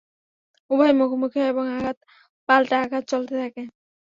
[0.71, 1.97] উভয়ই মুখোমুখি হয় এবং আঘাত
[2.49, 3.61] পাল্টা আঘাত চলতে থাকে।